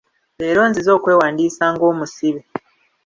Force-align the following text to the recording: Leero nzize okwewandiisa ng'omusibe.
Leero 0.39 0.61
nzize 0.69 0.91
okwewandiisa 0.97 1.65
ng'omusibe. 1.73 2.41